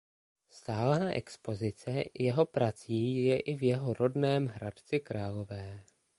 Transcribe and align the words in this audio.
Stálá 0.49 1.09
expozice 1.11 2.03
jeho 2.13 2.45
prací 2.45 3.25
je 3.25 3.39
i 3.39 3.55
v 3.55 3.63
jeho 3.63 3.93
rodném 3.93 4.47
Hradci 4.47 4.99
Králové. 4.99 5.83